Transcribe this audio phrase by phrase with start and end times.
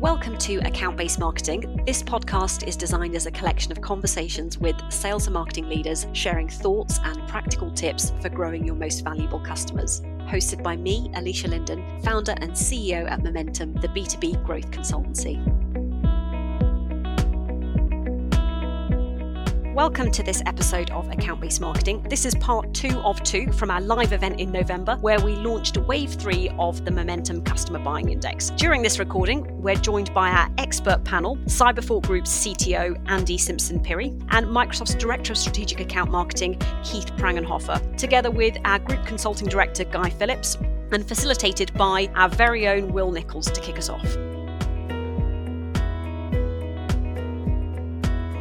[0.00, 1.82] Welcome to Account Based Marketing.
[1.84, 6.48] This podcast is designed as a collection of conversations with sales and marketing leaders sharing
[6.48, 10.00] thoughts and practical tips for growing your most valuable customers.
[10.28, 15.44] Hosted by me, Alicia Linden, founder and CEO at Momentum, the B2B growth consultancy.
[19.78, 22.02] Welcome to this episode of Account Based Marketing.
[22.10, 25.76] This is part two of two from our live event in November, where we launched
[25.76, 28.50] wave three of the Momentum Customer Buying Index.
[28.56, 34.20] During this recording, we're joined by our expert panel, Cyberfort Group's CTO, Andy Simpson Pirri,
[34.30, 39.84] and Microsoft's Director of Strategic Account Marketing, Keith Prangenhofer, together with our Group Consulting Director,
[39.84, 40.56] Guy Phillips,
[40.90, 44.04] and facilitated by our very own Will Nichols to kick us off.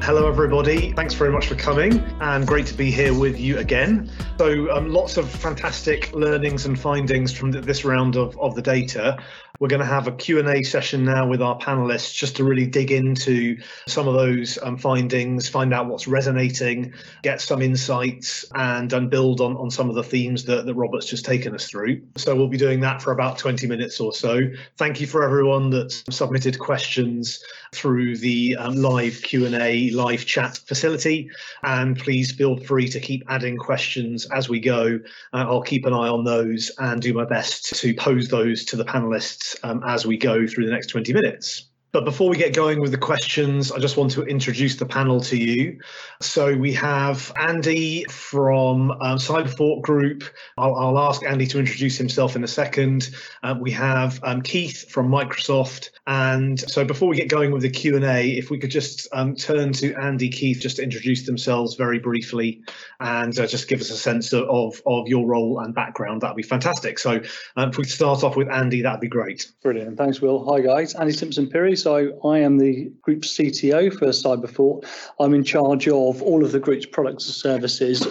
[0.08, 0.94] Hello, everybody.
[0.94, 4.10] Thanks very much for coming, and great to be here with you again.
[4.38, 9.18] So, um, lots of fantastic learnings and findings from this round of, of the data.
[9.60, 12.92] We're going to have a Q&A session now with our panelists just to really dig
[12.92, 13.58] into
[13.88, 19.42] some of those um, findings, find out what's resonating, get some insights and, and build
[19.42, 22.02] on, on some of the themes that, that Robert's just taken us through.
[22.18, 24.42] So we'll be doing that for about 20 minutes or so.
[24.78, 31.32] Thank you for everyone that's submitted questions through the um, live Q&A, live chat facility.
[31.64, 35.00] And please feel free to keep adding questions as we go.
[35.34, 38.76] Uh, I'll keep an eye on those and do my best to pose those to
[38.76, 41.70] the panelists um, as we go through the next 20 minutes.
[41.94, 45.22] But before we get going with the questions, I just want to introduce the panel
[45.22, 45.80] to you.
[46.22, 50.24] So we have Andy from um, Cyberfort Group.
[50.58, 53.12] I'll, I'll, ask Andy to introduce himself in a second.
[53.42, 55.92] Uh, we have um, Keith from Microsoft.
[56.08, 59.72] And so before we get going with the Q&A, if we could just um, turn
[59.74, 62.64] to Andy, Keith, just to introduce themselves very briefly
[63.00, 66.44] and uh, just give us a sense of, of, your role and background, that'd be
[66.44, 67.00] fantastic.
[67.00, 67.22] So
[67.56, 69.50] um, if we start off with Andy, that'd be great.
[69.62, 69.98] Brilliant.
[69.98, 70.44] Thanks, Will.
[70.52, 70.94] Hi, guys.
[70.96, 71.77] Andy Simpson Pirri.
[71.78, 74.86] So I am the group CTO for Cyberfort.
[75.20, 78.06] I'm in charge of all of the group's products and services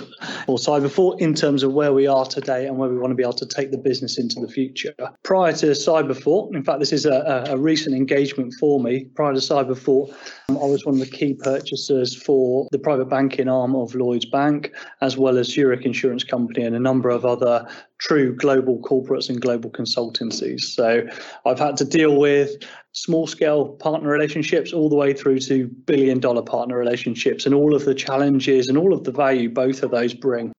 [0.46, 3.22] for Cyberfort in terms of where we are today and where we want to be
[3.22, 4.94] able to take the business into the future.
[5.22, 9.04] Prior to Cyberfort, in fact, this is a, a recent engagement for me.
[9.14, 10.14] Prior to Cyberfort,
[10.48, 14.26] um, I was one of the key purchasers for the private banking arm of Lloyds
[14.26, 17.66] Bank, as well as Zurich Insurance Company and a number of other
[17.98, 20.60] true global corporates and global consultancies.
[20.60, 21.06] So
[21.44, 22.56] I've had to deal with
[22.92, 27.74] small scale partner relationships all the way through to billion dollar partner relationships and all
[27.74, 30.52] of the challenges and all of the value both of those bring.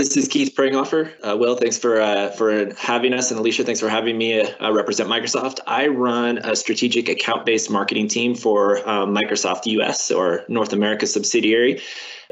[0.00, 1.12] This is Keith Prangenhofer.
[1.22, 4.72] Uh, Will, thanks for uh, for having us, and Alicia, thanks for having me uh,
[4.72, 5.58] represent Microsoft.
[5.66, 11.82] I run a strategic account-based marketing team for um, Microsoft US or North America subsidiary.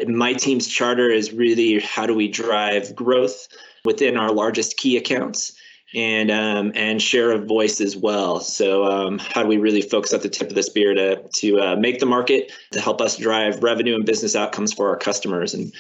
[0.07, 3.49] My team's charter is really how do we drive growth
[3.89, 5.55] within our largest key accounts
[5.95, 8.41] and um, and share of voice as well.
[8.41, 11.61] So um, how do we really focus at the tip of the spear to to
[11.61, 15.55] uh, make the market to help us drive revenue and business outcomes for our customers
[15.55, 15.73] and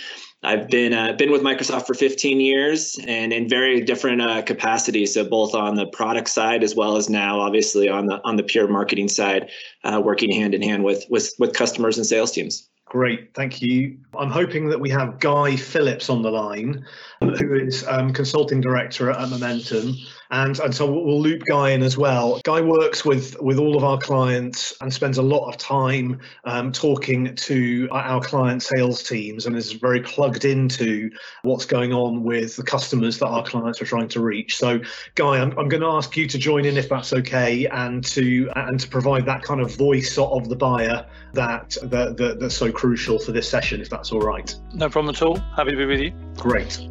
[0.42, 5.14] I've been uh, been with Microsoft for 15 years and in very different uh, capacities.
[5.14, 8.44] So both on the product side as well as now, obviously on the on the
[8.44, 9.50] pure marketing side,
[9.82, 12.68] uh, working hand in hand with with with customers and sales teams.
[12.88, 13.98] Great, thank you.
[14.18, 16.86] I'm hoping that we have Guy Phillips on the line,
[17.20, 19.94] who is um, consulting director at Momentum
[20.30, 22.40] and and so we'll loop Guy in as well.
[22.44, 26.72] Guy works with with all of our clients and spends a lot of time um,
[26.72, 31.10] talking to our client sales teams and is very plugged into
[31.42, 34.56] what's going on with the customers that our clients are trying to reach.
[34.56, 34.80] So,
[35.14, 38.50] Guy, I'm, I'm going to ask you to join in if that's okay, and to
[38.56, 42.70] and to provide that kind of voice of the buyer that that, that that's so
[42.70, 44.54] crucial for this session, if that's all right.
[44.74, 45.36] No problem at all.
[45.56, 46.12] Happy to be with you.
[46.36, 46.88] Great.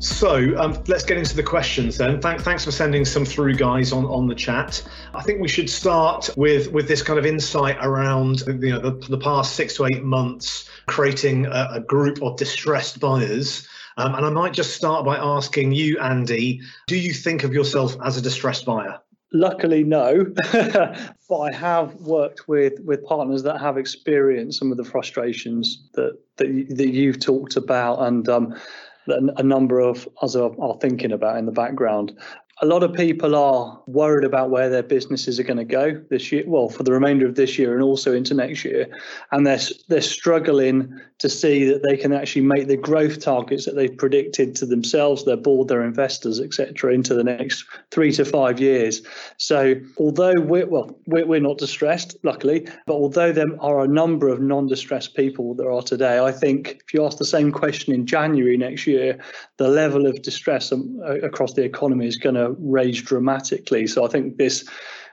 [0.00, 2.20] So um, let's get into the questions then.
[2.20, 4.80] Th- thanks for sending some through, guys, on, on the chat.
[5.12, 8.92] I think we should start with with this kind of insight around you know the,
[9.08, 13.66] the past six to eight months creating a, a group of distressed buyers.
[13.96, 17.96] Um, and I might just start by asking you, Andy, do you think of yourself
[18.04, 19.00] as a distressed buyer?
[19.32, 20.32] Luckily, no.
[20.52, 26.16] but I have worked with with partners that have experienced some of the frustrations that
[26.36, 28.54] that, that you've talked about, and um,
[29.08, 32.16] that a number of us are, are thinking about in the background.
[32.60, 36.32] A lot of people are worried about where their businesses are going to go this
[36.32, 38.88] year, well, for the remainder of this year and also into next year.
[39.30, 43.76] And they're, they're struggling to see that they can actually make the growth targets that
[43.76, 48.60] they've predicted to themselves, their board, their investors, etc., into the next three to five
[48.60, 49.02] years.
[49.36, 54.28] So, although we're well, we're, we're not distressed, luckily, but although there are a number
[54.28, 58.06] of non-distressed people there are today, I think if you ask the same question in
[58.06, 59.18] January next year,
[59.56, 63.86] the level of distress um, across the economy is going to raise dramatically.
[63.86, 64.64] So, I think this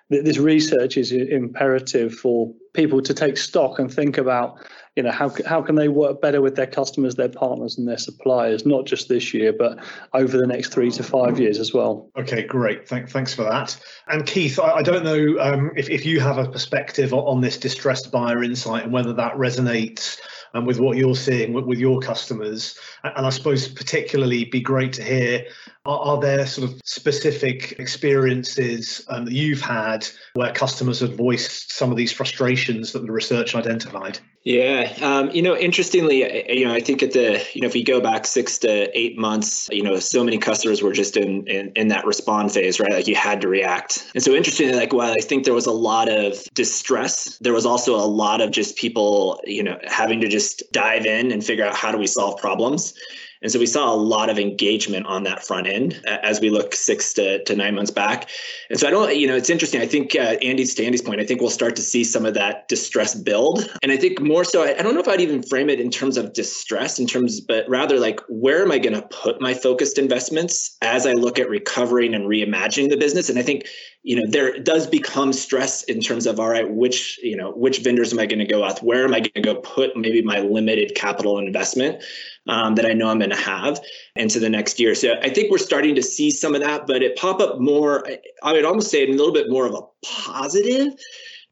[0.10, 4.60] this research is imperative for people to take stock and think about
[4.96, 7.98] you know how how can they work better with their customers their partners and their
[7.98, 9.84] suppliers not just this year but
[10.14, 12.10] over the next three to five years as well.
[12.18, 12.88] Okay great.
[12.88, 13.78] Thank, thanks for that.
[14.08, 17.58] And keith i, I don't know um, if, if you have a perspective on this
[17.58, 20.20] distressed buyer insight and whether that resonates
[20.54, 22.78] um, with what you're seeing with, with your customers.
[23.04, 25.46] And i suppose particularly be great to hear
[25.86, 31.72] are, are there sort of specific experiences um, that you've had where customers have voiced
[31.72, 34.20] some of these frustrations that the research identified?
[34.44, 37.84] Yeah, um, you know, interestingly, you know, I think at the, you know, if we
[37.84, 41.72] go back six to eight months, you know, so many customers were just in, in
[41.76, 42.92] in that respond phase, right?
[42.92, 44.12] Like you had to react.
[44.14, 47.66] And so interestingly, like while I think there was a lot of distress, there was
[47.66, 51.66] also a lot of just people, you know, having to just dive in and figure
[51.66, 52.94] out how do we solve problems.
[53.42, 56.74] And so we saw a lot of engagement on that front end as we look
[56.74, 58.30] six to, to nine months back.
[58.70, 59.82] And so I don't, you know, it's interesting.
[59.82, 62.34] I think uh, Andy's to Andy's point, I think we'll start to see some of
[62.34, 63.70] that distress build.
[63.84, 65.90] And I think more so, I, I don't know if I'd even frame it in
[65.90, 69.54] terms of distress, in terms, but rather like where am I going to put my
[69.54, 73.30] focused investments as I look at recovering and reimagining the business?
[73.30, 73.66] And I think
[74.06, 77.80] you know there does become stress in terms of all right which you know which
[77.80, 78.82] vendors am i going to go with?
[78.84, 82.04] Where am i going to go put maybe my limited capital investment
[82.48, 83.82] um, that i know i'm going to have
[84.16, 84.94] into the next year?
[84.94, 88.08] So i think we're starting to see some of that but it pop up more
[88.44, 90.94] i would almost say a little bit more of a positive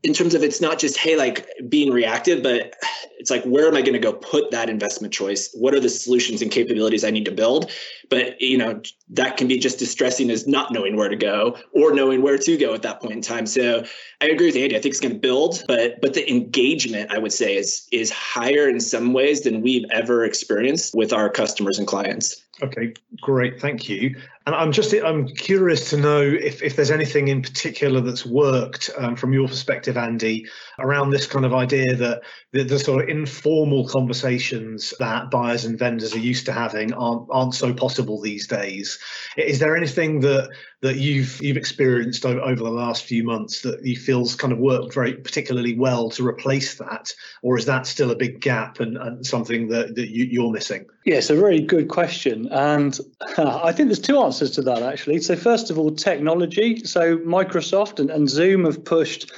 [0.04, 2.76] in terms of it's not just hey like being reactive but
[3.18, 5.50] it's like where am i going to go put that investment choice?
[5.54, 7.72] What are the solutions and capabilities i need to build?
[8.10, 11.94] But you know that can be just distressing as not knowing where to go or
[11.94, 13.46] knowing where to go at that point in time.
[13.46, 13.86] So
[14.22, 14.76] i agree with andy.
[14.76, 18.12] I think it's going to build but but the engagement i would say is is
[18.12, 23.60] higher in some ways than we've ever experienced with our customers and clients Okay, great,
[23.60, 24.16] thank you.
[24.46, 28.92] And I'm just I'm curious to know if, if there's anything in particular that's worked
[28.96, 30.46] um, from your perspective, Andy,
[30.78, 32.22] around this kind of idea that
[32.52, 37.28] the, the, sort of informal conversations that buyers and vendors are used to having aren't
[37.32, 39.00] aren't so possible these days.
[39.36, 40.52] Is there anything that
[40.82, 44.94] that you've you've experienced over, the last few months that you feels kind of worked
[44.94, 47.12] very particularly well to replace that,
[47.42, 50.86] or is that still a big gap and, and something that, that you, you're missing?
[51.06, 52.98] Yes, a very good question, and
[53.38, 55.20] uh, I think there's two answers to that actually.
[55.20, 56.82] So first of all, technology.
[56.86, 59.32] So Microsoft and, and Zoom have pushed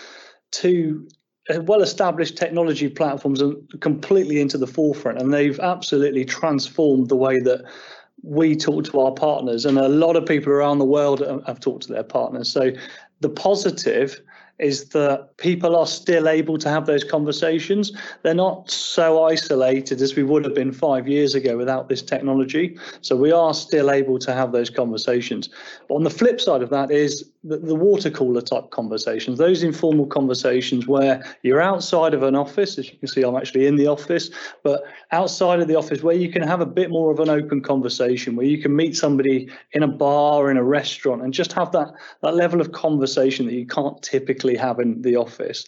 [0.52, 1.08] two
[1.62, 3.42] well-established technology platforms
[3.80, 7.64] completely into the forefront, and they've absolutely transformed the way that
[8.24, 11.84] we talk to our partners, and a lot of people around the world have talked
[11.84, 12.52] to their partners.
[12.52, 12.72] So
[13.22, 14.22] the positive
[14.60, 17.92] is that people are still able to have those conversations.
[18.24, 22.78] They're not so isolated as we would have been five years ago without this technology.
[23.02, 25.50] So we are still able to have those conversations.
[25.90, 29.62] But on the flip side of that is the, the water cooler type conversations, those
[29.62, 33.76] informal conversations where you're outside of an office, as you can see, I'm actually in
[33.76, 34.30] the office,
[34.64, 37.62] but outside of the office where you can have a bit more of an open
[37.62, 41.74] conversation, where you can meet somebody in a bar, in a restaurant, and just have
[41.74, 45.66] that, that level of conversation that you can't typically have in the office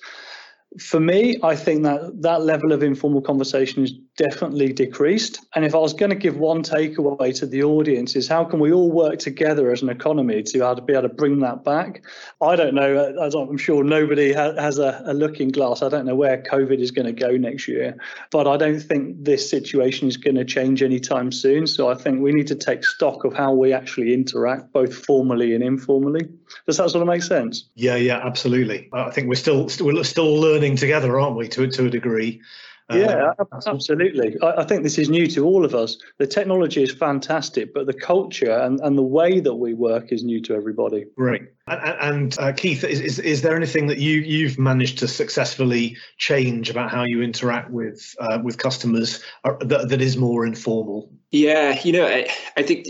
[0.80, 5.40] for me, I think that that level of informal conversation is definitely decreased.
[5.56, 8.60] And if I was going to give one takeaway to the audience, is how can
[8.60, 12.04] we all work together as an economy to be able to, bring that back?
[12.42, 13.16] I don't know.
[13.18, 15.82] I'm sure nobody has a, a looking glass.
[15.82, 17.98] I don't know where COVID is going to go next year,
[18.30, 21.66] but I don't think this situation is going to change anytime soon.
[21.66, 25.56] So I think we need to take stock of how we actually interact, both formally
[25.56, 26.28] and informally.
[26.66, 27.70] Does that sort of make sense?
[27.76, 28.90] Yeah, yeah, absolutely.
[28.94, 32.42] I think we're still we're still learning together, aren't we, to to a degree?
[32.90, 34.38] Yeah, um, absolutely.
[34.42, 35.98] I, I, think this is new to all of us.
[36.20, 40.24] The technology is fantastic, but the culture and, and the way that we work is
[40.24, 41.06] new to everybody.
[41.18, 41.42] Right.
[41.68, 45.98] And, and uh, Keith, is, is, is there anything that you you've managed to successfully
[46.18, 51.12] change about how you interact with uh, with customers uh, that, that is more informal?
[51.32, 52.88] Yeah, you know, I, I think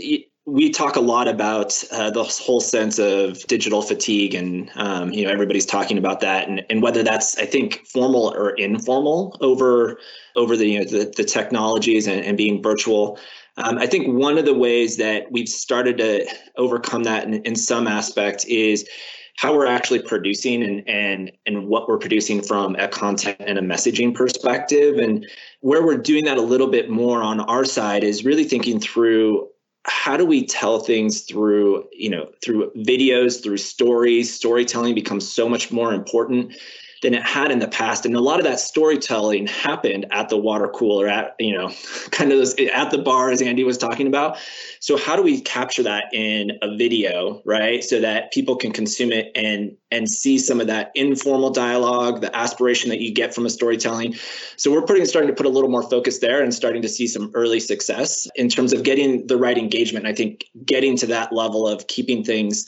[0.48, 5.24] we talk a lot about uh, the whole sense of digital fatigue and um, you
[5.24, 9.98] know everybody's talking about that and, and whether that's i think formal or informal over
[10.36, 13.18] over the you know, the, the technologies and, and being virtual.
[13.58, 16.26] Um, I think one of the ways that we've started to
[16.56, 18.88] overcome that in, in some aspect is
[19.36, 23.62] how we're actually producing and and and what we're producing from a content and a
[23.62, 24.98] messaging perspective.
[24.98, 25.26] And
[25.60, 29.48] where we're doing that a little bit more on our side is really thinking through
[29.88, 34.32] how do we tell things through you know through videos through stories?
[34.32, 36.54] Storytelling becomes so much more important
[37.02, 38.04] than it had in the past.
[38.04, 41.70] And a lot of that storytelling happened at the water cooler, at you know,
[42.10, 44.38] kind of those, at the bar, as Andy was talking about.
[44.80, 49.12] So how do we capture that in a video, right, so that people can consume
[49.12, 53.46] it and and see some of that informal dialogue, the aspiration that you get from
[53.46, 54.14] a storytelling.
[54.56, 57.06] So we're putting starting to put a little more focus there and starting to see
[57.06, 60.06] some early success in terms of getting the right engagement.
[60.06, 62.66] I think getting to that level of keeping things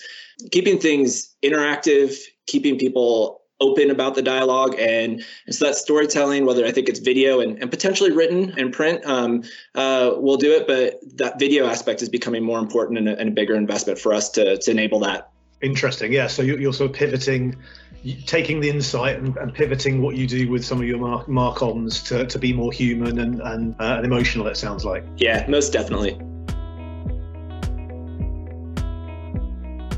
[0.51, 4.75] keeping things interactive, keeping people open about the dialogue.
[4.79, 8.73] And, and so that storytelling whether i think it's video and, and potentially written and
[8.73, 9.43] print um,
[9.75, 10.67] uh, we'll do it.
[10.67, 14.13] But that video aspect is becoming more important and a, and a bigger investment for
[14.13, 15.31] us to, to enable that.
[15.63, 16.13] Interesting.
[16.13, 16.27] Yeah.
[16.27, 17.57] So you're, sort of pivoting
[18.27, 22.03] taking the insight and, and, pivoting what you do with some of your mark, mark-ons
[22.05, 25.05] to, to be more human and, and, uh, and emotional it sounds like.
[25.19, 26.19] Yeah most definitely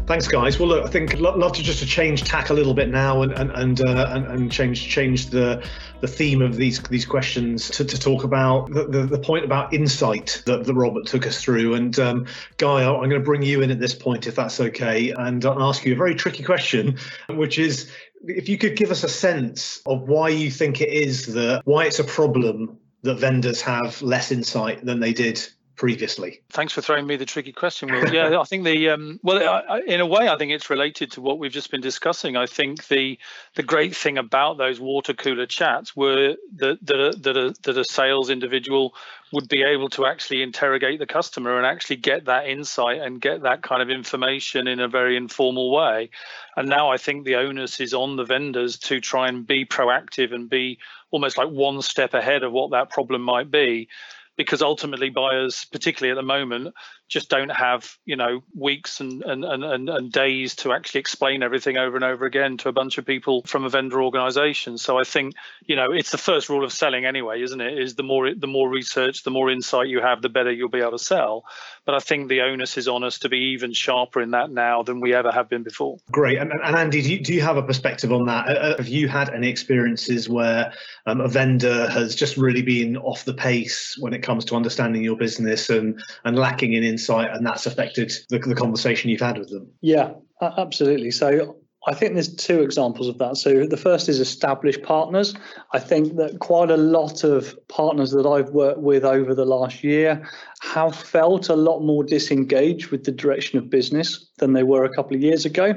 [0.04, 0.58] Thanks, guys.
[0.58, 3.22] Well, look, I think lo- love to just to change tack a little bit now
[3.22, 5.64] and and and uh, and, and, change change the
[6.00, 9.72] the theme of these these questions to, to talk about the, the, the point about
[9.72, 11.74] insight that, that Robert took us through.
[11.74, 12.26] And um,
[12.58, 15.62] Guy, I'm going to bring you in at this point, if that's okay, and I'll
[15.62, 16.98] ask you a very tricky question,
[17.30, 17.90] which is
[18.24, 21.84] if you could give us a sense of why you think it is that why
[21.84, 26.42] it's a problem that vendors have less insight than they did previously?
[26.50, 28.12] Thanks for throwing me the tricky question, Will.
[28.12, 31.20] Yeah, I think the um, well, I, in a way, I think it's related to
[31.20, 32.36] what we've just been discussing.
[32.36, 33.18] I think the
[33.54, 37.84] the great thing about those water cooler chats were that that that a, that a
[37.84, 38.94] sales individual
[39.32, 43.42] would be able to actually interrogate the customer and actually get that insight and get
[43.42, 46.10] that kind of information in a very informal way.
[46.54, 50.34] And now I think the onus is on the vendors to try and be proactive
[50.34, 50.78] and be
[51.10, 53.88] almost like one step ahead of what that problem might be
[54.36, 56.74] because ultimately buyers, particularly at the moment,
[57.12, 61.76] just don't have you know weeks and and, and and days to actually explain everything
[61.76, 64.78] over and over again to a bunch of people from a vendor organization.
[64.78, 65.34] So i think
[65.66, 67.78] you know it's the first rule of selling anyway isn't it?
[67.78, 70.80] Is the more the more research the more insight you have the better you'll be
[70.80, 71.44] able to sell.
[71.84, 74.82] But i think the onus is on us to be even sharper in that now
[74.82, 75.98] than we ever have been before.
[76.10, 76.38] Great.
[76.38, 78.48] And, and andy do you, do you have a perspective on that?
[78.48, 80.72] Uh, uh, have you had any experiences where
[81.04, 85.04] um, a vendor has just really been off the pace when it comes to understanding
[85.04, 89.20] your business and and lacking in insight insight and that's affected the, the conversation you've
[89.20, 89.68] had with them.
[89.80, 91.10] Yeah, absolutely.
[91.10, 93.36] So I think there's two examples of that.
[93.36, 95.34] So the first is established partners.
[95.72, 99.82] I think that quite a lot of partners that I've worked with over the last
[99.82, 100.22] year
[100.60, 104.94] have felt a lot more disengaged with the direction of business than they were a
[104.94, 105.74] couple of years ago.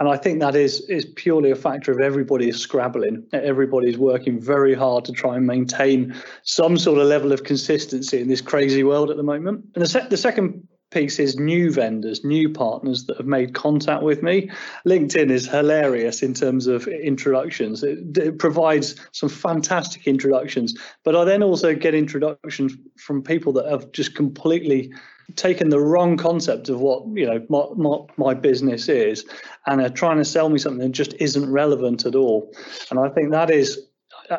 [0.00, 3.24] And I think that is is purely a factor of everybody is scrabbling.
[3.32, 8.20] Everybody is working very hard to try and maintain some sort of level of consistency
[8.20, 9.64] in this crazy world at the moment.
[9.76, 14.02] And the, se- the second piece is new vendors, new partners that have made contact
[14.02, 14.50] with me.
[14.86, 17.82] LinkedIn is hilarious in terms of introductions.
[17.82, 23.66] It, it, provides some fantastic introductions, but I then also get introductions from people that
[23.66, 24.92] have just completely
[25.36, 29.24] taken the wrong concept of what you know my, my, my business is
[29.66, 32.52] and are trying to sell me something that just isn't relevant at all
[32.90, 33.86] and i think that is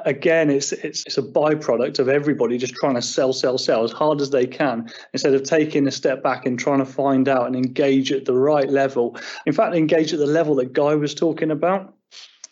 [0.06, 3.92] again, it's, it's it's a byproduct of everybody just trying to sell, sell, sell as
[3.92, 7.48] hard as they can instead of taking a step back and trying to find out
[7.48, 9.18] and engage at the right level.
[9.46, 11.94] In fact, engage at the level that Guy was talking about.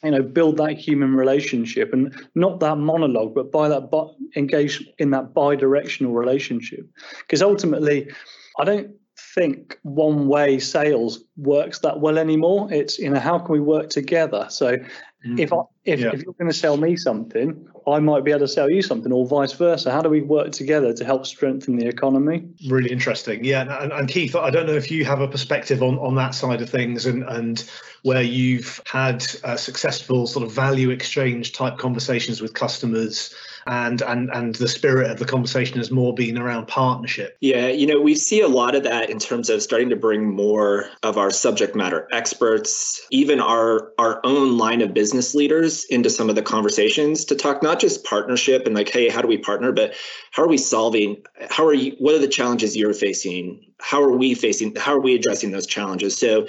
[0.03, 4.85] You know, build that human relationship and not that monologue, but by that but engage
[4.97, 6.85] in that bi-directional relationship.
[7.19, 8.11] Because ultimately,
[8.59, 8.91] I don't
[9.33, 12.71] think one way sales works that well anymore.
[12.71, 14.47] It's you know how can we work together?
[14.49, 14.77] So
[15.25, 15.39] mm-hmm.
[15.39, 16.11] if I if, yeah.
[16.13, 19.11] if you're going to sell me something, I might be able to sell you something,
[19.11, 19.91] or vice versa.
[19.91, 22.47] How do we work together to help strengthen the economy?
[22.67, 23.43] Really interesting.
[23.43, 26.35] Yeah, and, and Keith, I don't know if you have a perspective on on that
[26.35, 27.63] side of things, and and
[28.03, 33.33] where you've had uh, successful sort of value exchange type conversations with customers
[33.67, 37.37] and and and the spirit of the conversation has more been around partnership.
[37.39, 40.29] Yeah you know we see a lot of that in terms of starting to bring
[40.29, 46.09] more of our subject matter experts even our our own line of business leaders into
[46.09, 49.37] some of the conversations to talk not just partnership and like hey how do we
[49.37, 49.93] partner but
[50.31, 53.65] how are we solving how are you what are the challenges you're facing?
[53.79, 56.17] How are we facing how are we addressing those challenges?
[56.17, 56.47] So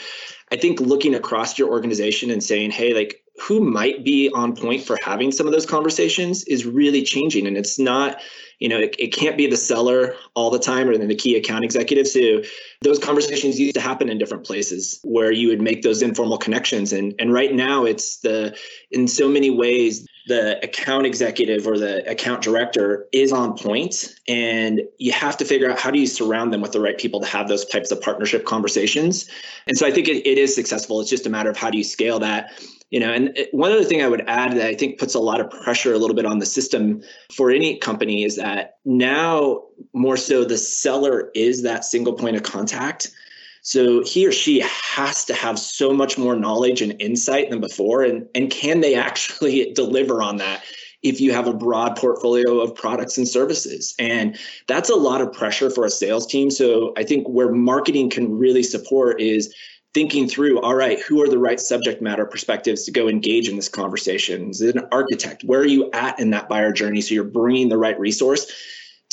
[0.55, 4.85] I think looking across your organization and saying, hey, like who might be on point
[4.85, 7.49] for having some of those conversations is really changing.
[7.49, 8.21] And it's not
[8.61, 11.37] you know it, it can't be the seller all the time or then the key
[11.37, 12.45] account executives who
[12.83, 16.93] those conversations used to happen in different places where you would make those informal connections.
[16.93, 18.57] And and right now it's the
[18.93, 24.81] in so many ways the account executive or the account director is on point and
[24.99, 27.27] you have to figure out how do you surround them with the right people to
[27.27, 29.29] have those types of partnership conversations.
[29.67, 31.01] And so i think it, it is successful.
[31.01, 32.53] It's just a matter of how do you scale that.
[32.91, 35.19] You know and uh, one other thing i would add that i think puts a
[35.19, 37.03] lot of pressure a little bit on the system
[37.35, 42.45] for any company is that now more so the seller is that single point of
[42.45, 43.11] contact
[43.65, 48.03] so he or she has to have so much more knowledge and insight than before.
[48.03, 50.63] And, and can they actually deliver on that
[51.03, 53.95] if you have a broad portfolio of products and services?
[53.99, 56.51] And that's a lot of pressure for a sales team.
[56.51, 59.53] So I think where marketing can really support is
[59.95, 63.55] thinking through all right who are the right subject matter perspectives to go engage in
[63.55, 67.15] this conversation is it an architect where are you at in that buyer journey so
[67.15, 68.51] you're bringing the right resource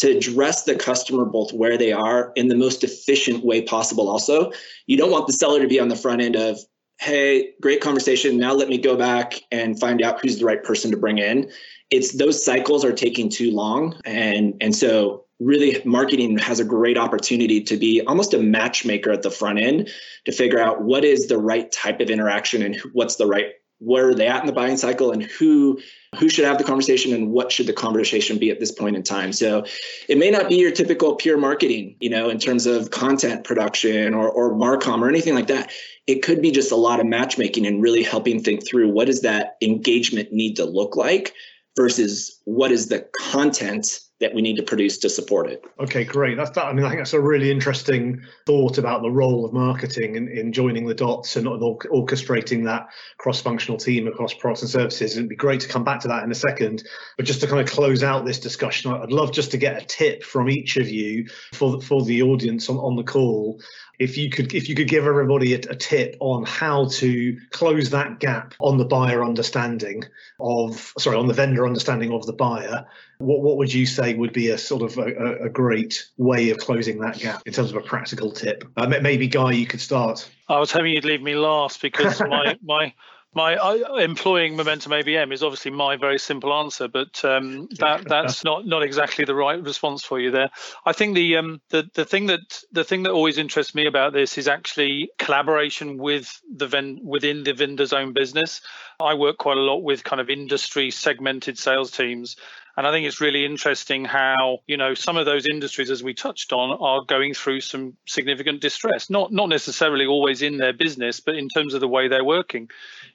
[0.02, 4.52] to address the customer both where they are in the most efficient way possible also.
[4.88, 6.58] You don't want the seller to be on the front end of
[7.00, 8.38] hey great conversation.
[8.38, 11.52] Now let me go back and find out who's the right person to bring in.
[11.92, 16.98] It's those cycles are taking too long and and so really marketing has a great
[16.98, 19.88] opportunity to be almost a matchmaker at the front end
[20.26, 24.10] to figure out what is the right type of interaction and what's the right where
[24.10, 25.80] are they at in the buying cycle and who
[26.18, 29.02] who should have the conversation and what should the conversation be at this point in
[29.02, 29.32] time.
[29.32, 29.66] So
[30.10, 34.14] it may not be your typical pure marketing you know in terms of content production
[34.14, 35.72] or, or marcom or anything like that.
[36.08, 39.22] It could be just a lot of matchmaking and really helping think through what does
[39.22, 41.34] that engagement need to look like
[41.76, 45.64] versus what is the content that we need to produce to support it.
[45.80, 46.38] Okay, great.
[46.38, 46.66] That's that.
[46.66, 50.28] I mean, I think that's a really interesting thought about the role of marketing in,
[50.30, 52.88] in joining the dots and, orchestrating that
[53.18, 55.18] cross-functional team across products and services.
[55.18, 56.84] It'd be great to come back to that in a second.
[57.18, 59.86] But just to kind of close out this discussion, I'd love just to get a
[59.86, 63.60] tip from each of you for the, for the audience on, on the call
[64.02, 67.92] if you could if you could give everybody a, a, tip on how to close
[67.92, 70.04] that gap on the buyer understanding
[70.40, 72.88] of sorry on the vendor understanding of the buyer
[73.22, 76.58] what what would you say would be a sort of a, a great way of
[76.58, 78.64] closing that gap in terms of a practical tip?
[78.76, 80.28] Uh, maybe guy you could start.
[80.50, 82.94] I was hoping you'd leave me last because my my
[83.34, 88.44] my uh, employing momentum ABM is obviously my very simple answer, but um, that that's
[88.44, 90.50] not not exactly the right response for you there.
[90.86, 94.14] I think the um, the the thing that the thing that always interests me about
[94.14, 98.62] this is actually collaboration with the ven- within the vendor's own business.
[99.00, 102.36] I work quite a lot with kind of industry segmented sales teams,
[102.78, 106.14] and I think it's really interesting how, you know, some of those industries, as we
[106.14, 109.10] touched on, are going through some significant distress.
[109.10, 112.70] Not not necessarily always in their business, but in terms of the way they're working.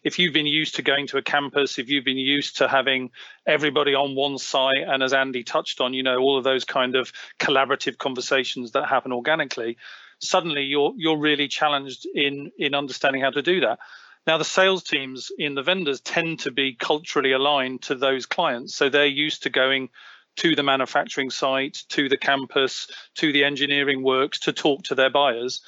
[0.05, 3.11] If you've been used to going to a campus, if you've been used to having
[3.47, 6.95] everybody on one site, and as Andy touched on, you know, all of those kind
[6.95, 9.79] of collaborative conversations that happen organically,
[10.19, 13.79] suddenly you're you're really challenged in in understanding how to do that.
[14.27, 18.75] Now, the sales teams in the vendors tend to be culturally aligned to those clients.
[18.75, 19.89] So they're used to going
[20.37, 25.11] to the manufacturing site, to the campus, to the engineering works to talk to their
[25.11, 25.61] buyers.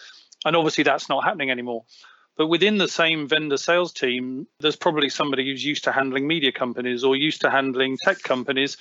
[0.44, 1.84] And obviously, that's not happening anymore.
[2.36, 6.52] But within the same vendor sales team, there's probably somebody who's used to handling media
[6.52, 8.76] companies or used to handling tech companies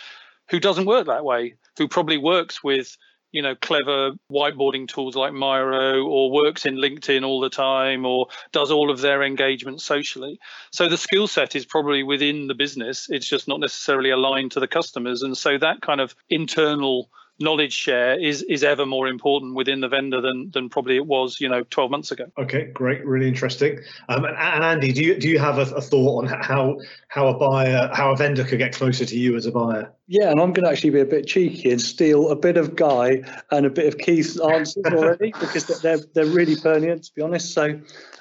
[0.50, 2.98] who doesn't work that way, who probably works with
[3.32, 8.28] you know clever whiteboarding tools like Miro or works in LinkedIn all the time or
[8.52, 10.40] does all of their engagement socially.
[10.72, 13.08] So the skill set is probably within the business.
[13.10, 15.24] It's just not necessarily aligned to the customers.
[15.24, 19.88] And so that kind of internal knowledge share is is ever more important within the
[19.88, 22.26] vendor than than probably it was you know 12 months ago.
[22.38, 23.80] Okay great really interesting.
[24.10, 26.78] Um, and, and, andy do you do you have a, a, thought on how
[27.10, 29.92] how a buyer how a vendor could get closer to you as a buyer?
[30.08, 32.76] Yeah and i'm going to actually be a bit cheeky and steal a bit of
[32.76, 33.22] guy
[33.52, 37.54] and a bit of keith's answers already because they're they're really pertinent to be honest.
[37.54, 37.80] So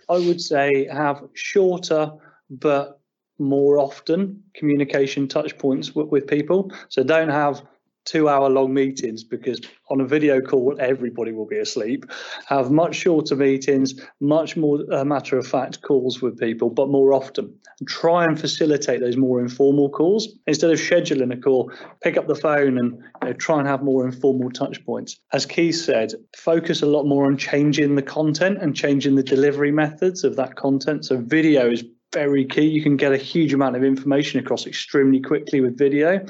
[0.08, 2.12] i would say have shorter
[2.50, 3.00] but
[3.38, 6.72] more often communication touch points with, with people.
[6.88, 7.62] So don't have
[8.06, 12.06] two hour long meetings because on a video call everybody will be asleep.
[12.46, 17.12] Have much shorter meetings much more uh, matter of fact calls with people but more
[17.12, 17.54] often.
[17.86, 20.28] Try and facilitate those more informal calls.
[20.46, 21.70] Instead of scheduling a call
[22.02, 22.92] pick up the phone and
[23.22, 25.18] you know, try and have more informal touch points.
[25.32, 29.72] As keith said focus a lot more on changing the content and changing the delivery
[29.72, 31.04] methods of that content.
[31.04, 32.62] So video is very key.
[32.62, 36.24] You can get a huge amount of information across extremely quickly with video,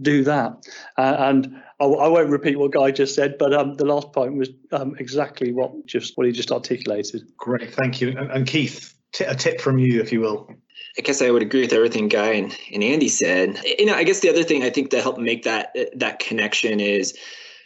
[0.00, 0.66] do that.
[0.96, 4.36] Uh, and I, I, won't repeat what Guy just said, but um, the last point
[4.36, 7.22] was um, exactly what just what he just articulated.
[7.36, 8.08] Great, thank you.
[8.08, 10.48] And, and, Keith, t- a tip from you, if you will.
[10.96, 13.60] I guess I would agree with everything Guy and, and Andy said.
[13.78, 16.80] You know, I guess the other thing I think to help make that that connection
[16.80, 17.16] is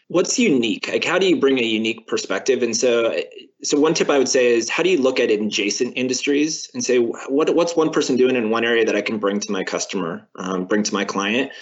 [0.09, 0.88] what's unique.
[0.88, 2.62] Like, how do you bring a unique perspective?
[2.62, 3.18] And so,
[3.62, 6.85] so one tip I would say is how do you look at adjacent industries and
[6.85, 9.64] say what what's one person doing in one area that I can bring to my
[9.64, 11.53] customer, um, bring to my client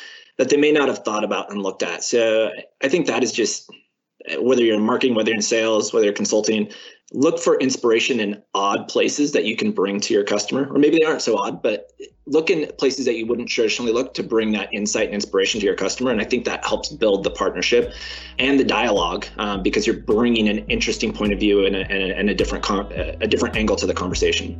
[0.41, 2.03] that they may not have thought about and looked at.
[2.03, 2.51] So
[2.83, 3.71] I think that is just
[4.39, 6.71] whether you're in marketing, whether you're in sales, whether you're consulting,
[7.13, 10.67] look for inspiration in odd places that you can bring to your customer.
[10.73, 11.93] Or maybe they aren't so odd, but
[12.25, 15.67] look in places that you wouldn't traditionally look to bring that insight and inspiration to
[15.67, 16.11] your customer.
[16.11, 17.93] And I think that helps build the partnership
[18.39, 22.13] and the dialogue um, because you're bringing an interesting point of view and a, and
[22.13, 22.65] a, and a different
[23.21, 24.59] a different angle to the conversation.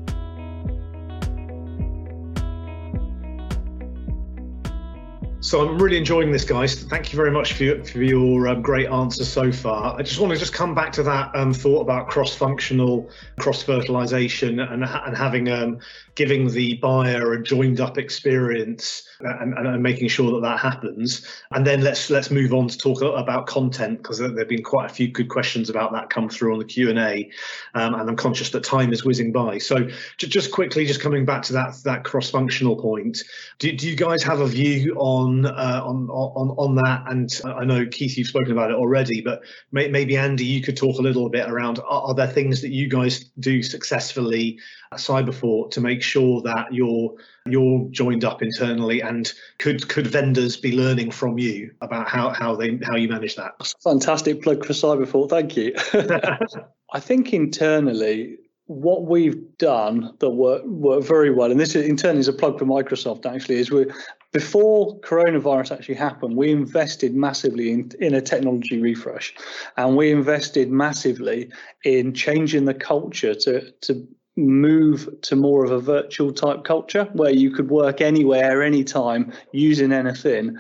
[5.43, 6.83] So I'm really enjoying this, guys.
[6.83, 9.99] Thank you very much for your, for your um, great answer so far.
[9.99, 14.85] I just want to just come back to that um, thought about cross-functional cross-fertilization and,
[14.85, 15.79] and having um,
[16.15, 21.27] giving the buyer a joined-up experience and, and, making sure that that happens.
[21.53, 24.91] And then let's let's move on to talk about content because there have been quite
[24.91, 27.31] a few good questions about that come through on the Q and A,
[27.75, 29.59] um, and I'm conscious that time is whizzing by.
[29.59, 33.23] So just quickly, just coming back to that that cross-functional point,
[33.59, 37.05] do, do you guys have a view on uh, on on on that?
[37.09, 40.77] And I know Keith, you've spoken about it already, but may, maybe Andy, you could
[40.77, 44.59] talk a little bit around are, are there things that you guys do successfully
[44.93, 47.15] at Cyberfort to make sure that you're
[47.51, 52.55] you're joined up internally and could could vendors be learning from you about how how
[52.55, 53.53] they how you manage that?
[53.83, 55.75] Fantastic plug for cyberfort thank you.
[56.93, 62.21] I think internally what we've done that worked work very well and this is, internally
[62.21, 63.85] is a plug for microsoft actually is we
[64.33, 69.35] before coronavirus actually happened we invested massively in, in a technology refresh.
[69.77, 71.51] And we invested massively
[71.85, 77.33] in changing the culture to to move to more of a virtual type culture where
[77.33, 80.57] you could work anywhere, anytime, using anything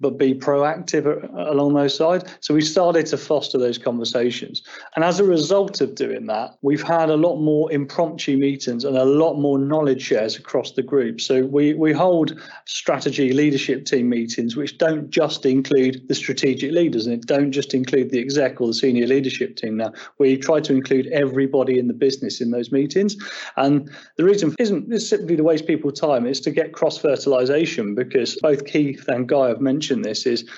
[0.00, 1.06] but be proactive
[1.50, 2.24] along those sides.
[2.40, 4.62] So we started to foster those conversations.
[4.94, 8.96] And as a result of doing that, we've had a lot more impromptu meetings and
[8.96, 11.20] a lot more knowledge shares across the group.
[11.20, 17.06] So we, we hold strategy leadership team meetings, which don't just include the strategic leaders
[17.06, 19.92] and it don't just include the exec or the senior leadership team now.
[20.18, 23.16] We try to include everybody in the business in those meetings.
[23.56, 28.66] And the reason isn't simply to waste people's time, it's to get cross-fertilization because both
[28.66, 30.48] Keith and Guy have mentioned mention this is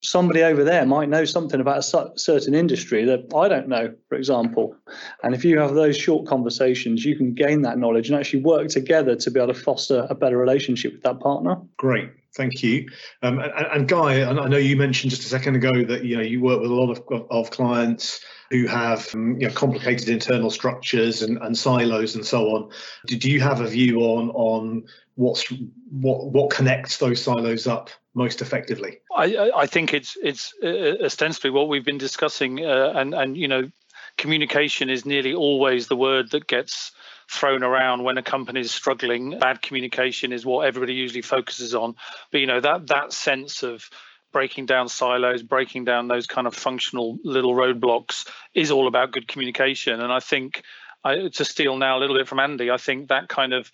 [0.00, 4.16] somebody over there might know something about a certain industry that I don't know, for
[4.16, 4.76] example.
[5.22, 8.68] And if you have those short conversations, you can gain that knowledge and actually work
[8.68, 11.56] together to be able to foster a better relationship with that partner.
[11.76, 12.10] Great.
[12.36, 12.88] Thank you.
[13.22, 16.22] Um, and, and, Guy, I know you mentioned just a second ago that you know
[16.22, 18.20] you work with a lot of, of clients
[18.50, 22.70] who have um, you know, complicated internal structures and, and silos and so on.
[23.06, 24.84] Do you have a view on on
[25.16, 25.50] what's
[25.90, 28.98] what what connects those silos up most effectively?
[29.16, 33.48] I, I think it's it's uh, ostensibly what we've been discussing, uh, and and you
[33.48, 33.70] know,
[34.18, 36.92] communication is nearly always the word that gets
[37.30, 39.38] thrown around when a company is struggling.
[39.38, 41.94] Bad communication is what everybody usually focuses on,
[42.30, 43.88] but you know that that sense of
[44.32, 49.26] breaking down silos, breaking down those kind of functional little roadblocks is all about good
[49.26, 50.00] communication.
[50.00, 50.62] And I think,
[51.02, 53.72] I, to steal now a little bit from Andy, I think that kind of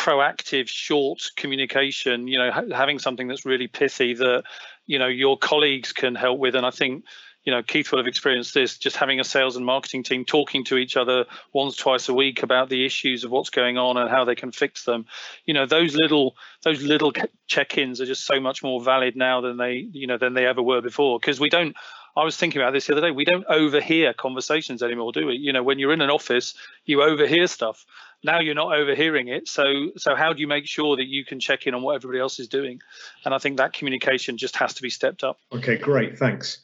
[0.00, 4.44] proactive short communication you know ha- having something that's really pithy that
[4.86, 7.04] you know your colleagues can help with and i think
[7.44, 10.64] you know keith will have experienced this just having a sales and marketing team talking
[10.64, 14.08] to each other once twice a week about the issues of what's going on and
[14.08, 15.04] how they can fix them
[15.44, 17.12] you know those little those little
[17.46, 20.62] check-ins are just so much more valid now than they you know than they ever
[20.62, 21.76] were before because we don't
[22.16, 23.12] I was thinking about this the other day.
[23.12, 25.36] We don't overhear conversations anymore, do we?
[25.36, 27.86] You know, when you're in an office, you overhear stuff
[28.22, 29.48] now you're not overhearing it.
[29.48, 32.20] So so how do you make sure that you can check in on what everybody
[32.20, 32.80] else is doing?
[33.24, 35.38] And i think that communication just has to be stepped up.
[35.52, 36.58] Okay great thanks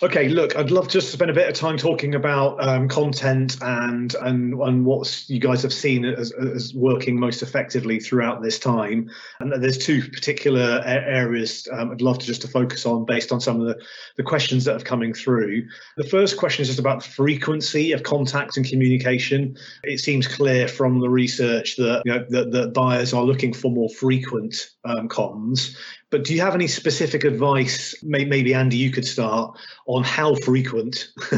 [0.00, 3.56] Okay, look, I'd love just to spend a bit of time talking about um, content
[3.62, 8.58] and and and what you guys have seen as, as working most effectively throughout this
[8.58, 9.10] time.
[9.40, 13.40] And there's two particular areas um, I'd love to just to focus on based on
[13.40, 13.80] some of the,
[14.16, 15.66] the questions that have coming through.
[15.96, 19.56] The first question is just about the frequency of contact and communication.
[19.84, 23.70] It seems clear from the research that you know that, that buyers are looking for
[23.70, 25.76] more frequent um, comms.
[26.12, 27.94] But do you have any specific advice?
[28.02, 31.08] Maybe Andy, you could start on how frequent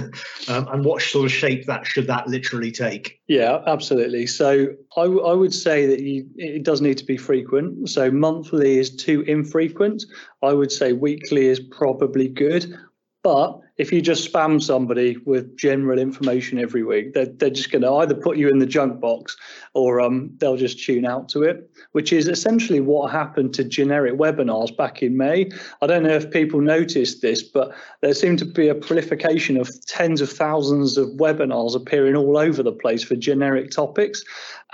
[0.48, 3.20] um, and what sort of shape that should that literally take.
[3.28, 4.26] Yeah, absolutely.
[4.26, 7.88] So I, I would say that you, it does need to be frequent.
[7.88, 10.04] So monthly is too infrequent.
[10.42, 12.76] I would say weekly is probably good,
[13.22, 17.82] but if you just spam somebody with general information every week, they're, they're just going
[17.82, 19.36] to either put you in the junk box
[19.74, 24.14] or um, they'll just tune out to it, which is essentially what happened to generic
[24.14, 25.50] webinars back in May.
[25.82, 29.68] I don't know if people noticed this, but there seemed to be a proliferation of
[29.86, 34.22] tens of thousands of webinars appearing all over the place for generic topics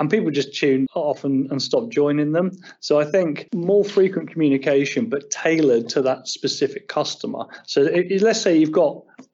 [0.01, 2.51] and people just tune off and, and stop joining them.
[2.81, 7.45] So I think more frequent communication, but tailored to that specific customer.
[7.67, 8.90] So it, let's say you've got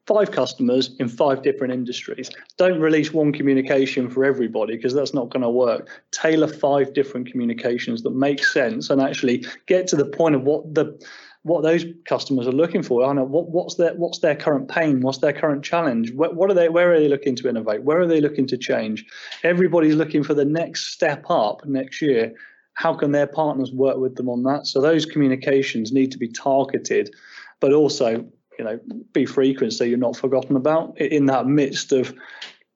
[0.06, 2.30] five customers in five different industries.
[2.56, 5.88] Don't release one communication for everybody because that's not going to work.
[6.12, 10.74] Tailor five different communications that make sense and actually get to the point of what
[10.74, 10.98] the
[11.42, 13.04] what those customers are looking for.
[13.04, 16.50] I know what, what's their what's their current pain, what's their current challenge, what, what
[16.50, 19.04] are they, where are they looking to innovate, where are they looking to change?
[19.44, 22.34] Everybody's looking for the next step up next year.
[22.74, 24.66] How can their partners work with them on that?
[24.66, 27.14] So those communications need to be targeted,
[27.60, 28.26] but also
[28.58, 28.78] you know
[29.12, 32.14] be frequent so you're not forgotten about in that midst of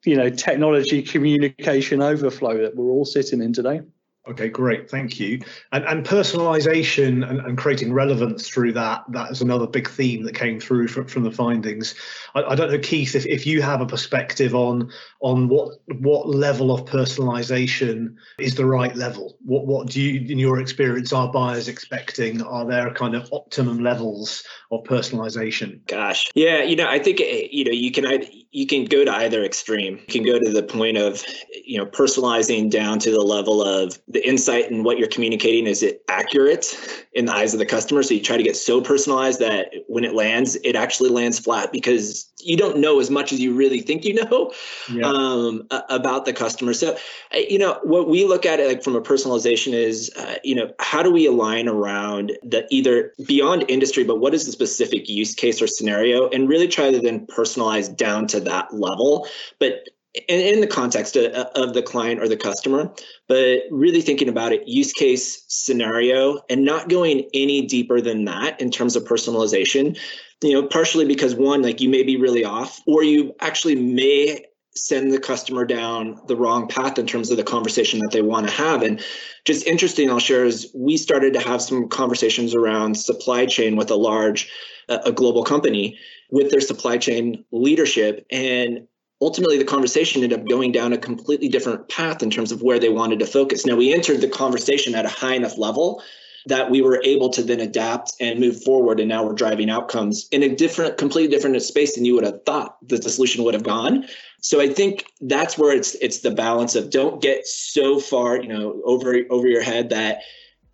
[0.05, 3.81] you know technology communication overflow that we're all sitting in today.
[4.27, 5.41] Okay, great, thank you.
[5.71, 10.35] And, and personalization and, and, creating relevance through that, that is another big theme that
[10.35, 11.95] came through from, from the findings.
[12.35, 16.29] I, I, don't know, Keith, if, if you have a perspective on on what what
[16.29, 19.37] level of personalization is the right level.
[19.43, 22.43] What what do you, in your experience, are buyers expecting?
[22.43, 25.83] Are there kind of optimum levels of personalization?
[25.87, 28.05] Gosh, yeah, you know, I think eh, you know you can
[28.51, 29.97] you can go to either extreme.
[30.07, 31.23] You can go to the point of
[31.71, 35.81] you know personalizing down to the level of the insight and what you're communicating is
[35.81, 36.65] it accurate
[37.13, 40.03] in the eyes of the customer so you try to get so personalized that when
[40.03, 43.79] it lands it actually lands flat because you don't know as much as you really
[43.79, 44.51] think you know
[44.91, 45.05] yeah.
[45.05, 46.97] um, about the customer so
[47.33, 50.69] you know what we look at it like from a personalization is uh, you know
[50.79, 55.33] how do we align around the either beyond industry but what is the specific use
[55.33, 59.27] case or scenario and really try to then personalize down to that level
[59.59, 59.83] but
[60.27, 62.93] in, the context of, the client or the customer,
[63.27, 68.59] but really thinking about it use case scenario and not going any deeper than that
[68.59, 69.97] in terms of personalization.
[70.41, 74.43] You know, partially because one, like you may be really off, or you actually may
[74.75, 78.47] send the customer down the wrong path in terms of the conversation that they want
[78.47, 78.81] to have.
[78.83, 79.03] And
[79.43, 83.91] just interesting, I'll share is we started to have some conversations around supply chain with
[83.91, 84.49] a large,
[84.87, 85.97] uh, a global company
[86.29, 88.25] with their supply chain leadership.
[88.31, 88.87] And
[89.21, 92.79] ultimately the conversation ended up going down a completely different path in terms of where
[92.79, 93.65] they wanted to focus.
[93.65, 96.01] Now we entered the conversation at a high enough level
[96.47, 100.27] that we were able to then adapt and move forward and now we're driving outcomes
[100.31, 103.53] in a different completely different space than you would have thought that the solution would
[103.53, 104.05] have gone
[104.41, 108.47] so i think that's where it's it's the balance of don't get so far you
[108.47, 110.21] know over over your head that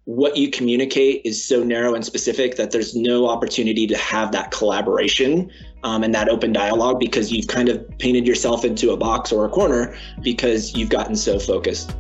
[0.08, 4.52] what you communicate is so narrow and specific that there's no opportunity to have that
[4.52, 5.52] collaboration
[5.84, 9.44] um, and that open dialogue because you've kind of painted yourself into a box or
[9.44, 11.94] a corner because you've gotten so focused.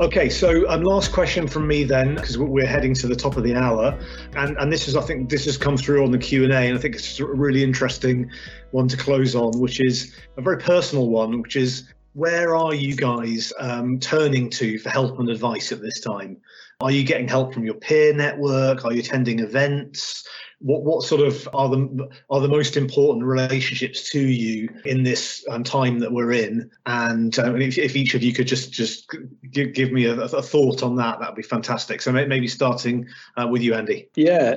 [0.00, 3.44] Okay, so um, last question from me then, because we're heading to the top of
[3.44, 3.98] the hour,
[4.34, 6.56] and and this is I think this has come through on the Q and A,
[6.56, 8.30] and I think it's a really interesting
[8.70, 12.94] one to close on, which is a very personal one, which is where are you
[12.94, 16.38] guys um, turning to for help and advice at this time?
[16.80, 18.84] Are you getting help from your peer network?
[18.84, 20.26] Are you attending events?
[20.60, 25.44] What what sort of are the are the most important relationships to you in this
[25.48, 26.70] um, time that we're in?
[26.86, 29.10] And uh, if, if, each of you could just just
[29.50, 32.02] give, give me a, a thought on that, that'd be fantastic.
[32.02, 34.08] So maybe starting uh, with you, Andy.
[34.14, 34.56] Yeah.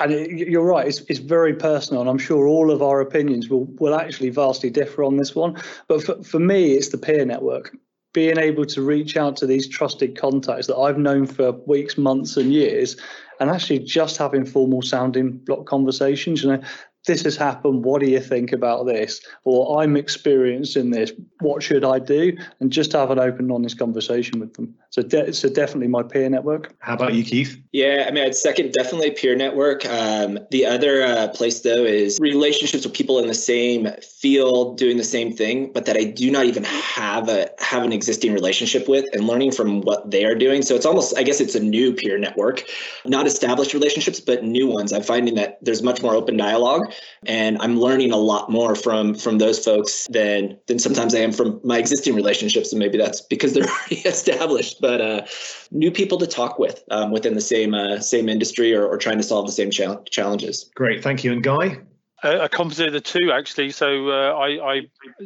[0.00, 3.48] And it, you're right, it's, it's very personal, and I'm sure all of our opinions
[3.48, 5.60] will, will actually vastly differ on this one.
[5.88, 7.76] But for, for me, it's the peer network
[8.14, 12.36] being able to reach out to these trusted contacts that I've known for weeks, months,
[12.36, 12.96] and years,
[13.38, 16.42] and actually just having formal sounding block conversations.
[16.42, 16.62] You know,
[17.06, 17.84] this has happened.
[17.84, 19.20] What do you think about this?
[19.44, 21.12] Or I'm experiencing this.
[21.40, 22.36] What should I do?
[22.60, 24.74] And just have an open, honest conversation with them.
[24.90, 26.74] So, de- so definitely my peer network.
[26.80, 27.60] How about you, Keith?
[27.72, 29.86] Yeah, I mean, I'd second definitely peer network.
[29.86, 34.96] Um, the other uh, place though is relationships with people in the same field doing
[34.96, 38.88] the same thing, but that I do not even have a have an existing relationship
[38.88, 40.62] with, and learning from what they are doing.
[40.62, 42.64] So it's almost, I guess, it's a new peer network,
[43.04, 44.92] not established relationships, but new ones.
[44.92, 46.92] I'm finding that there's much more open dialogue,
[47.26, 51.32] and I'm learning a lot more from from those folks than than sometimes I am
[51.32, 55.26] from my existing relationships, and maybe that's because they're already established but uh,
[55.70, 59.16] new people to talk with um, within the same uh, same industry or, or, trying
[59.16, 60.70] to solve the same cha- challenges.
[60.74, 61.32] Great, thank you.
[61.32, 61.78] And Guy.
[62.22, 63.70] A, composite of the two, actually.
[63.70, 64.80] So uh, I, I,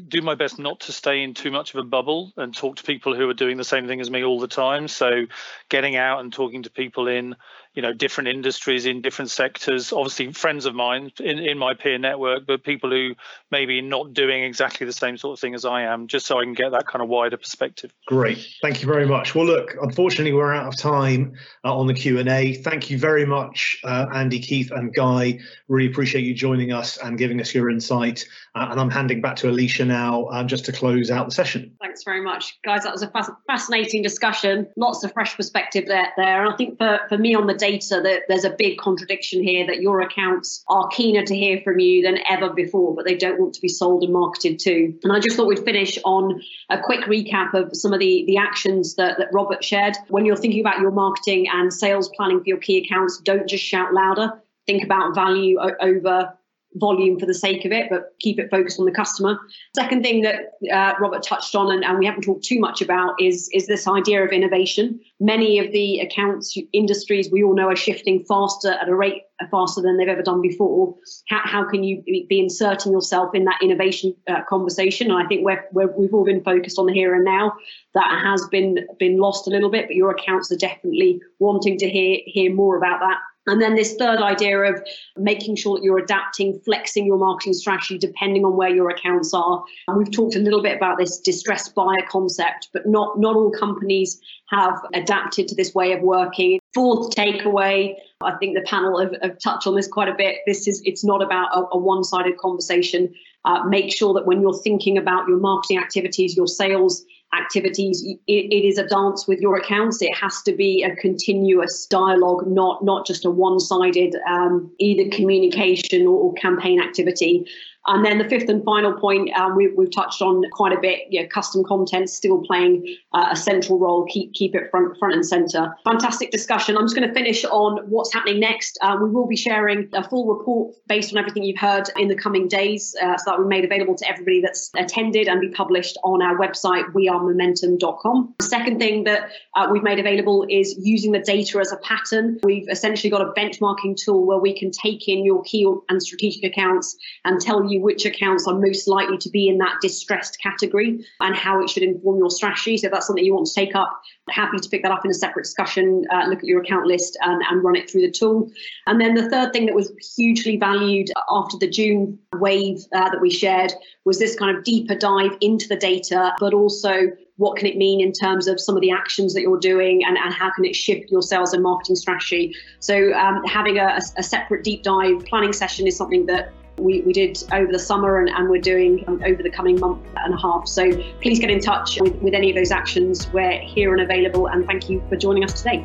[0.09, 2.83] do my best not to stay in too much of a bubble and talk to
[2.83, 4.89] people who are doing the same thing as me all the time.
[4.89, 5.27] So
[5.71, 7.35] getting out and talking to people in
[7.75, 9.93] you know different industries in different sectors.
[9.93, 13.15] Obviously friends of mine in, in my peer network but people who
[13.51, 16.45] maybe not doing exactly the same sort of thing as i am just so i
[16.45, 17.93] can get that kind of wider perspective.
[18.07, 18.47] Great.
[18.61, 19.35] Thank you very much.
[19.35, 23.79] Well look unfortunately we're out of time uh, on the q&a thank you very much
[23.85, 25.39] uh, andy keith and guy.
[25.69, 28.25] Really appreciate you joining us and giving us your insight.
[28.55, 31.75] Uh, and i'm handing back to alicia now uh, just to close out the session.
[31.81, 32.85] Thanks very much guys.
[32.85, 33.13] That was a
[33.47, 34.67] fascinating discussion.
[34.77, 36.45] Lots of fresh perspective there, there.
[36.45, 39.65] and i think for, for me on the data that there's a big contradiction here
[39.65, 43.41] that your accounts are keener to hear from you than ever before, but they don't
[43.41, 44.93] want to be sold and marketed to.
[45.05, 48.37] And I just thought we'd finish on a quick recap of some of the, the
[48.37, 49.97] actions that, that Robert shared.
[50.09, 53.65] When you're thinking about your marketing and sales planning for your key accounts, don't just
[53.65, 54.43] shout louder.
[54.67, 56.37] Think about value over
[56.77, 59.39] volume for the sake of it, but keep it focused on the customer.
[59.75, 63.15] Second thing that uh, Robert touched on, and, and, we haven't talked too much about,
[63.21, 65.01] is is this idea of innovation.
[65.21, 69.81] Many of the accounts industries we all know are shifting faster at a rate faster
[69.81, 70.95] than they've ever done before.
[71.29, 75.11] How, how can you be inserting yourself in that innovation uh, conversation?
[75.11, 77.53] And I think we're, we're, we've all been focused on the here and now.
[77.95, 81.89] That has been been lost a little bit, but your accounts are definitely wanting to
[81.89, 83.19] hear hear more about that.
[83.47, 84.83] And then this third idea of
[85.17, 89.65] making sure that you're adapting, flexing your marketing strategy depending on where your accounts are.
[89.89, 93.51] And we've talked a little bit about this distressed buyer concept, but not, not all
[93.51, 96.61] companies have adapted to this way of working.
[96.73, 100.37] Fourth takeaway, I think the panel have, have touched on this quite a bit.
[100.47, 103.13] This is it's not about a, a one-sided conversation.
[103.45, 108.21] Uh, make sure that when you're thinking about your marketing activities, your sales activities it,
[108.27, 110.03] it is a dance with your accounts.
[110.03, 116.07] It has to be a continuous dialogue not not just a one-sided um, either communication
[116.07, 117.47] or, or campaign activity
[117.87, 121.01] and then the fifth and final point um, we, have touched on quite a bit.
[121.11, 124.07] Know, custom content still playing uh, a central role.
[124.07, 125.75] Keep keep it front front and center.
[125.85, 126.77] Fantastic discussion.
[126.77, 128.79] I'm just going to finish on what's happening next.
[128.83, 132.15] Um, we will be sharing a full report based on everything you've heard in the
[132.15, 135.99] coming days, uh, so that be made available to everybody that's attended and be published
[136.05, 138.35] on our website wearemomentum.com.
[138.39, 142.39] The second thing that uh, we've made available is using the data as a pattern.
[142.45, 146.45] We've essentially got a benchmarking tool where we can take in your key and strategic
[146.45, 150.39] accounts and tell you you which accounts are most likely to be in that distressed
[150.41, 152.77] category and how it should inform your strategy.
[152.77, 155.11] So if that's something you want to take up, happy to pick that up in
[155.11, 158.11] a separate discussion, uh, look at your account list and, and run it through the
[158.11, 158.51] tool.
[158.87, 163.21] And then the third thing that was hugely valued after the June wave uh, that
[163.21, 163.73] we shared
[164.05, 168.01] was this kind of deeper dive into the data, but also what can it mean
[168.01, 170.77] in terms of some of the actions that you're doing and, and how can it
[170.77, 172.55] shift your sales and marketing strategy.
[172.79, 177.13] So um, having a, a separate deep dive planning session is something that we, we
[177.13, 180.37] did over the summer and, and we're doing um, over the coming month and a
[180.37, 180.67] half.
[180.67, 183.31] So please get in touch with, with any of those actions.
[183.33, 184.49] We're here and available.
[184.49, 185.85] And thank you for joining us today.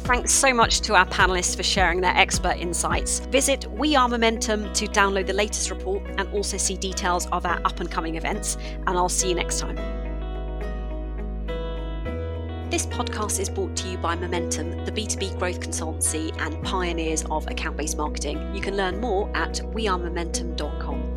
[0.00, 3.20] Thanks so much to our panelists for sharing their expert insights.
[3.20, 7.60] Visit We Are Momentum to download the latest report and also see details of our
[7.64, 8.56] up and coming events.
[8.86, 9.99] And I'll see you next time.
[12.70, 17.44] This podcast is brought to you by Momentum, the B2B growth consultancy and pioneers of
[17.48, 18.54] account based marketing.
[18.54, 21.09] You can learn more at wearemomentum.com.